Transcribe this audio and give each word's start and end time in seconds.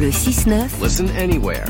Le 0.00 0.08
6-9. 0.08 0.82
Listen 0.82 1.10
anywhere. 1.18 1.66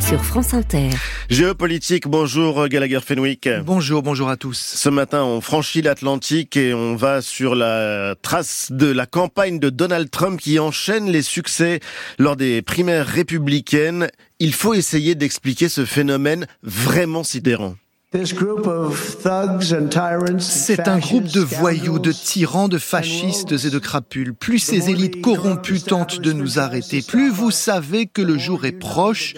Sur 0.00 0.24
France 0.24 0.52
Inter. 0.52 0.90
Géopolitique, 1.30 2.08
bonjour 2.08 2.66
Gallagher 2.66 2.98
Fenwick. 3.00 3.48
Bonjour, 3.64 4.02
bonjour 4.02 4.28
à 4.28 4.36
tous. 4.36 4.58
Ce 4.58 4.88
matin, 4.88 5.22
on 5.22 5.40
franchit 5.40 5.80
l'Atlantique 5.80 6.56
et 6.56 6.74
on 6.74 6.96
va 6.96 7.22
sur 7.22 7.54
la 7.54 8.16
trace 8.20 8.72
de 8.72 8.90
la 8.90 9.06
campagne 9.06 9.60
de 9.60 9.70
Donald 9.70 10.10
Trump 10.10 10.40
qui 10.40 10.58
enchaîne 10.58 11.08
les 11.08 11.22
succès 11.22 11.78
lors 12.18 12.34
des 12.34 12.62
primaires 12.62 13.06
républicaines. 13.06 14.08
Il 14.40 14.54
faut 14.54 14.74
essayer 14.74 15.14
d'expliquer 15.14 15.68
ce 15.68 15.84
phénomène 15.84 16.48
vraiment 16.64 17.22
sidérant. 17.22 17.76
C'est 18.10 18.38
un 20.88 20.98
groupe 20.98 21.24
de 21.24 21.40
voyous, 21.40 21.98
de 21.98 22.10
tyrans, 22.10 22.68
de 22.68 22.78
fascistes 22.78 23.52
et 23.52 23.68
de 23.68 23.78
crapules. 23.78 24.32
Plus 24.32 24.60
ces 24.60 24.88
élites 24.88 25.20
corrompues 25.20 25.82
tentent 25.82 26.18
de 26.18 26.32
nous 26.32 26.58
arrêter, 26.58 27.02
plus 27.02 27.30
vous 27.30 27.50
savez 27.50 28.06
que 28.06 28.22
le 28.22 28.38
jour 28.38 28.64
est 28.64 28.72
proche 28.72 29.34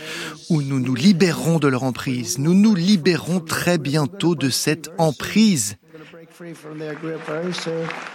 où 0.51 0.63
nous 0.63 0.79
nous 0.79 0.95
libérerons 0.95 1.59
de 1.59 1.67
leur 1.67 1.83
emprise. 1.83 2.39
Nous 2.39 2.55
nous 2.55 2.77
libérerons 2.77 3.41
très 3.41 3.77
bientôt 3.77 4.37
de 4.37 4.51
cette 4.51 4.89
emprise 4.99 5.77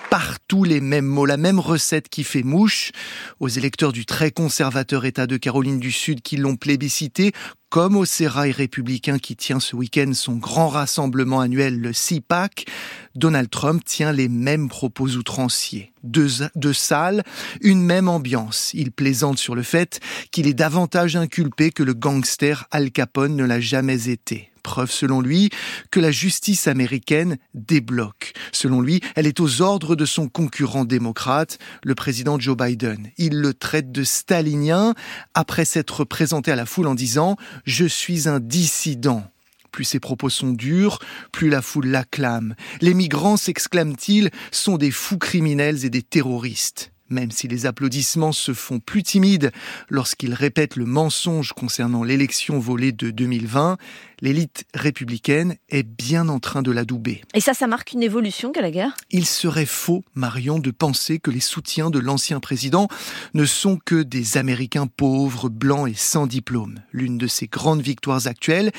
partout 0.09 0.63
les 0.63 0.81
mêmes 0.81 1.05
mots, 1.05 1.27
la 1.27 1.38
même 1.38 1.59
recette 1.59 2.09
qui 2.09 2.23
fait 2.23 2.41
mouche. 2.41 2.91
Aux 3.39 3.49
électeurs 3.49 3.91
du 3.91 4.07
très 4.07 4.31
conservateur 4.31 5.05
État 5.05 5.27
de 5.27 5.38
Caroline 5.38 5.79
du 5.79 5.91
Sud 5.91 6.21
qui 6.21 6.38
l'ont 6.38 6.55
plébiscité, 6.55 7.34
comme 7.70 7.95
au 7.95 8.03
sérail 8.05 8.51
républicain 8.51 9.20
qui 9.20 9.35
tient 9.35 9.59
ce 9.59 9.75
week-end 9.75 10.11
son 10.13 10.38
grand 10.38 10.70
rassemblement 10.70 11.39
annuel, 11.39 11.79
le 11.79 11.91
CPAC, 11.91 12.65
Donald 13.13 13.51
Trump 13.51 13.84
tient 13.85 14.11
les 14.11 14.27
mêmes 14.27 14.70
propos 14.70 15.09
outranciers. 15.09 15.91
Deux, 16.03 16.48
deux 16.55 16.73
salles, 16.73 17.23
une 17.62 17.84
même 17.84 18.07
ambiance. 18.07 18.71
Il 18.73 18.91
plaisante 18.91 19.37
sur 19.37 19.53
le 19.53 19.63
fait 19.63 19.99
qu'il 20.31 20.48
est 20.48 20.55
davantage 20.55 21.15
inculpé 21.15 21.70
que 21.70 21.84
le 21.84 21.93
gangster 21.93 22.65
Al 22.71 22.89
Capone 22.89 23.35
ne 23.35 23.45
l'a 23.45 23.60
jamais 23.60 24.10
été. 24.10 24.49
Preuve, 24.66 24.90
selon 24.90 25.21
lui, 25.21 25.52
que 25.91 25.99
la 25.99 26.10
justice 26.10 26.68
américaine 26.68 27.38
débloque. 27.54 28.34
Selon 28.52 28.82
lui, 28.82 28.99
elle 29.16 29.27
est 29.27 29.40
aux 29.40 29.62
ordres 29.62 29.96
de 29.96 30.05
son 30.05 30.27
concurrent 30.27 30.85
démocrate, 30.85 31.60
le 31.84 31.94
président 31.94 32.40
Joe 32.40 32.57
Biden. 32.57 33.12
Il 33.20 33.40
le 33.41 33.54
traite 33.54 33.91
de 33.91 34.04
stalinien 34.04 34.96
après 35.35 35.66
s'être 35.66 36.04
présenté 36.04 36.52
à 36.52 36.55
la 36.55 36.66
foule 36.66 36.88
en 36.88 36.96
disant⁇ 36.96 37.34
Je 37.66 37.85
suis 37.85 38.27
un 38.27 38.40
dissident⁇ 38.40 39.20
plus 39.72 39.84
ses 39.84 39.99
propos 39.99 40.30
sont 40.30 40.54
durs, 40.54 41.00
plus 41.34 41.50
la 41.50 41.62
foule 41.62 41.88
l'acclame. 41.88 42.55
Les 42.79 42.94
migrants, 42.94 43.35
s'exclame-t-il, 43.35 44.32
sont 44.50 44.77
des 44.77 44.90
fous 44.90 45.18
criminels 45.18 45.84
et 45.84 45.90
des 45.90 46.02
terroristes. 46.02 46.94
Même 47.09 47.29
si 47.29 47.48
les 47.48 47.67
applaudissements 47.67 48.31
se 48.31 48.53
font 48.53 48.79
plus 48.79 49.03
timides 49.03 49.51
lorsqu'il 49.89 50.34
répète 50.34 50.75
le 50.75 50.85
mensonge 50.85 51.53
concernant 51.53 52.03
l'élection 52.03 52.57
volée 52.57 52.91
de 52.91 53.11
2020, 53.11 53.77
l'élite 54.21 54.65
républicaine 54.73 55.55
est 55.70 55.83
bien 55.83 56.29
en 56.29 56.39
train 56.39 56.63
de 56.63 56.71
l'adouber. 56.71 57.21
Et 57.35 57.41
ça, 57.41 57.53
ça 57.53 57.67
marque 57.67 57.93
une 57.93 58.01
évolution, 58.01 58.51
Gallagher? 58.51 58.87
Il 59.11 59.27
serait 59.27 59.67
faux, 59.67 60.03
Marion, 60.15 60.57
de 60.57 60.71
penser 60.71 61.20
que 61.20 61.29
les 61.29 61.39
soutiens 61.39 61.91
de 61.91 61.99
l'ancien 61.99 62.39
président 62.39 62.87
ne 63.35 63.45
sont 63.45 63.77
que 63.77 64.01
des 64.01 64.38
Américains 64.38 64.88
pauvres, 64.88 65.50
blancs 65.50 65.88
et 65.88 65.95
sans 65.95 66.25
diplôme. 66.25 66.79
L'une 66.91 67.19
de 67.19 67.28
ses 67.28 67.45
grandes 67.45 67.81
victoires 67.81 68.25
actuelles 68.25 68.72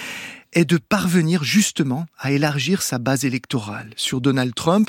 est 0.56 0.64
de 0.64 0.78
parvenir 0.78 1.44
justement 1.44 2.06
à 2.18 2.32
élargir 2.32 2.80
sa 2.80 2.98
base 2.98 3.24
électorale. 3.24 3.90
Sur 3.94 4.22
Donald 4.22 4.54
Trump, 4.54 4.88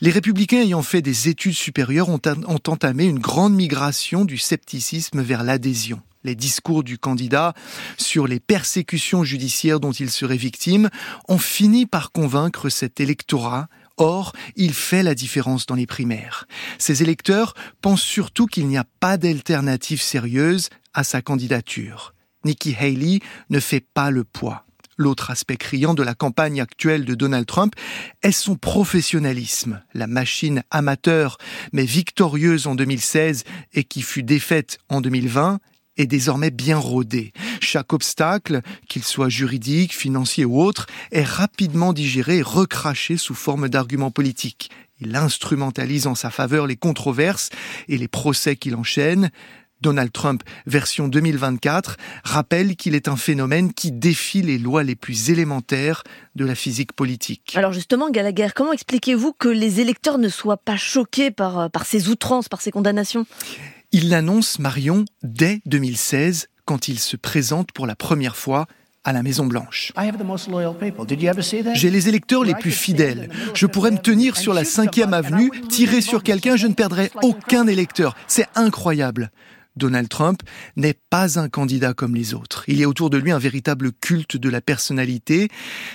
les 0.00 0.10
républicains 0.10 0.62
ayant 0.62 0.82
fait 0.82 1.02
des 1.02 1.28
études 1.28 1.54
supérieures 1.54 2.08
ont, 2.08 2.20
entamé 2.46 3.04
une 3.04 3.18
grande 3.18 3.54
migration 3.54 4.24
du 4.24 4.38
scepticisme 4.38 5.20
vers 5.20 5.42
l'adhésion. 5.42 6.00
Les 6.22 6.36
discours 6.36 6.84
du 6.84 6.96
candidat 6.96 7.54
sur 7.98 8.28
les 8.28 8.38
persécutions 8.38 9.24
judiciaires 9.24 9.80
dont 9.80 9.90
il 9.90 10.10
serait 10.10 10.36
victime 10.36 10.90
ont 11.28 11.38
fini 11.38 11.86
par 11.86 12.12
convaincre 12.12 12.68
cet 12.68 13.00
électorat 13.00 13.68
Or, 13.96 14.32
il 14.56 14.72
fait 14.72 15.02
la 15.02 15.14
différence 15.14 15.66
dans 15.66 15.74
les 15.74 15.86
primaires. 15.86 16.46
Ces 16.78 17.02
électeurs 17.02 17.52
pensent 17.82 18.00
surtout 18.00 18.46
qu'il 18.46 18.66
n'y 18.66 18.78
a 18.78 18.86
pas 18.98 19.18
d'alternative 19.18 20.00
sérieuse 20.00 20.70
à 20.94 21.04
sa 21.04 21.20
candidature. 21.20 22.14
Nikki 22.46 22.74
Haley 22.74 23.18
ne 23.50 23.60
fait 23.60 23.84
pas 23.92 24.10
le 24.10 24.24
poids. 24.24 24.64
L'autre 25.00 25.30
aspect 25.30 25.56
criant 25.56 25.94
de 25.94 26.02
la 26.02 26.14
campagne 26.14 26.60
actuelle 26.60 27.06
de 27.06 27.14
Donald 27.14 27.46
Trump 27.46 27.74
est 28.20 28.32
son 28.32 28.54
professionnalisme. 28.54 29.82
La 29.94 30.06
machine 30.06 30.62
amateur 30.70 31.38
mais 31.72 31.86
victorieuse 31.86 32.66
en 32.66 32.74
2016 32.74 33.44
et 33.72 33.84
qui 33.84 34.02
fut 34.02 34.22
défaite 34.22 34.76
en 34.90 35.00
2020 35.00 35.58
est 35.96 36.06
désormais 36.06 36.50
bien 36.50 36.76
rodée. 36.76 37.32
Chaque 37.62 37.94
obstacle, 37.94 38.60
qu'il 38.90 39.02
soit 39.02 39.30
juridique, 39.30 39.96
financier 39.96 40.44
ou 40.44 40.60
autre, 40.60 40.86
est 41.12 41.24
rapidement 41.24 41.94
digéré 41.94 42.36
et 42.36 42.42
recraché 42.42 43.16
sous 43.16 43.34
forme 43.34 43.70
d'arguments 43.70 44.10
politiques. 44.10 44.70
Il 45.00 45.16
instrumentalise 45.16 46.06
en 46.06 46.14
sa 46.14 46.28
faveur 46.28 46.66
les 46.66 46.76
controverses 46.76 47.48
et 47.88 47.96
les 47.96 48.08
procès 48.08 48.56
qu'il 48.56 48.76
enchaîne. 48.76 49.30
Donald 49.80 50.12
Trump 50.12 50.42
version 50.66 51.08
2024 51.08 51.96
rappelle 52.24 52.76
qu'il 52.76 52.94
est 52.94 53.08
un 53.08 53.16
phénomène 53.16 53.72
qui 53.72 53.92
défie 53.92 54.42
les 54.42 54.58
lois 54.58 54.82
les 54.82 54.96
plus 54.96 55.30
élémentaires 55.30 56.02
de 56.34 56.44
la 56.44 56.54
physique 56.54 56.92
politique. 56.92 57.54
Alors 57.56 57.72
justement, 57.72 58.10
Gallagher, 58.10 58.48
comment 58.54 58.72
expliquez-vous 58.72 59.32
que 59.32 59.48
les 59.48 59.80
électeurs 59.80 60.18
ne 60.18 60.28
soient 60.28 60.56
pas 60.56 60.76
choqués 60.76 61.30
par, 61.30 61.58
euh, 61.58 61.68
par 61.68 61.86
ces 61.86 62.08
outrances, 62.08 62.48
par 62.48 62.60
ces 62.60 62.70
condamnations? 62.70 63.26
Il 63.92 64.08
l'annonce, 64.08 64.58
Marion, 64.58 65.04
dès 65.22 65.60
2016, 65.66 66.48
quand 66.64 66.88
il 66.88 66.98
se 66.98 67.16
présente 67.16 67.72
pour 67.72 67.86
la 67.86 67.96
première 67.96 68.36
fois 68.36 68.66
à 69.02 69.12
la 69.12 69.22
Maison 69.22 69.46
Blanche. 69.46 69.92
J'ai 71.74 71.90
les 71.90 72.08
électeurs 72.08 72.44
les 72.44 72.54
plus 72.54 72.70
fidèles. 72.70 73.30
Je 73.54 73.66
pourrais 73.66 73.90
me 73.90 73.98
tenir 73.98 74.36
sur 74.36 74.52
la 74.52 74.64
5e 74.64 75.12
avenue, 75.12 75.50
tirer 75.68 76.00
sur 76.00 76.22
quelqu'un, 76.22 76.56
je 76.56 76.66
ne 76.66 76.74
perdrai 76.74 77.10
aucun 77.22 77.66
électeur. 77.66 78.14
C'est 78.26 78.46
incroyable. 78.54 79.30
Donald 79.76 80.08
Trump 80.08 80.42
n'est 80.76 80.98
pas 81.10 81.38
un 81.38 81.48
candidat 81.48 81.94
comme 81.94 82.14
les 82.14 82.34
autres. 82.34 82.64
Il 82.68 82.78
y 82.78 82.84
a 82.84 82.88
autour 82.88 83.10
de 83.10 83.18
lui 83.18 83.30
un 83.30 83.38
véritable 83.38 83.92
culte 83.92 84.36
de 84.36 84.48
la 84.48 84.60
personnalité. 84.60 85.48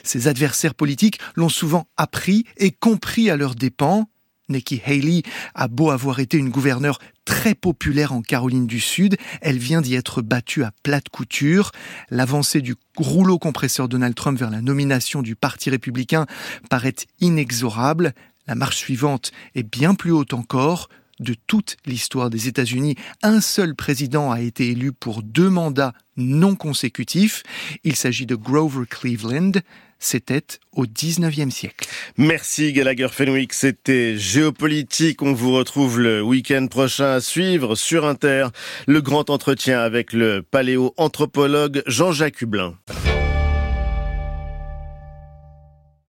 Ses 0.04 0.28
adversaires 0.28 0.76
politiques 0.76 1.20
l'ont 1.36 1.50
souvent 1.50 1.88
appris 1.98 2.46
et 2.58 2.72
compris 2.72 3.30
à 3.30 3.38
leurs 3.38 3.56
dépens. 3.56 4.08
Nikki 4.50 4.82
Haley 4.86 5.24
a 5.56 5.68
beau 5.68 5.90
avoir 5.90 6.20
été 6.20 6.38
une 6.38 6.50
gouverneure 6.50 7.00
très 7.26 7.56
populaire 7.56 8.14
en 8.14 8.22
Caroline 8.22 8.68
du 8.68 8.80
Sud, 8.80 9.18
elle 9.42 9.58
vient 9.58 9.82
d'y 9.82 9.96
être 9.96 10.22
battue 10.22 10.64
à 10.64 10.72
plate 10.84 11.10
couture. 11.10 11.72
L'avancée 12.12 12.62
du 12.62 12.76
rouleau 12.98 13.40
compresseur 13.40 13.90
Donald 13.90 14.14
Trump 14.14 14.38
vers 14.38 14.52
la 14.52 14.62
nomination 14.62 15.24
du 15.24 15.36
Parti 15.36 15.72
républicain 15.72 16.28
paraît 16.70 16.96
inexorable. 17.20 18.14
La 18.48 18.54
marche 18.54 18.78
suivante 18.78 19.32
est 19.56 19.64
bien 19.64 19.96
plus 19.96 20.12
haute 20.12 20.34
encore. 20.34 20.90
De 21.20 21.34
toute 21.48 21.78
l'histoire 21.86 22.30
des 22.30 22.48
États-Unis, 22.50 22.96
un 23.24 23.40
seul 23.40 23.74
président 23.74 24.32
a 24.32 24.42
été 24.42 24.70
élu 24.70 24.92
pour 24.92 25.24
deux 25.24 25.50
mandats 25.50 25.94
non 26.18 26.56
consécutifs. 26.56 27.44
Il 27.84 27.96
s'agit 27.96 28.26
de 28.26 28.36
Grover 28.36 28.86
Cleveland. 28.90 29.54
C'était 29.98 30.44
au 30.74 30.86
19e 30.86 31.50
siècle. 31.52 31.88
Merci 32.18 32.74
Gallagher 32.74 33.08
Fenwick, 33.10 33.54
c'était 33.54 34.18
Géopolitique. 34.18 35.22
On 35.22 35.34
vous 35.34 35.54
retrouve 35.54 36.00
le 36.02 36.22
week-end 36.22 36.68
prochain 36.68 37.14
à 37.14 37.22
suivre 37.22 37.76
sur 37.76 38.06
Inter 38.06 38.48
le 38.86 39.02
grand 39.02 39.30
entretien 39.30 39.80
avec 39.80 40.12
le 40.12 40.42
paléo-anthropologue 40.44 41.82
Jean-Jacques 41.88 42.42
Hublin. 42.42 42.76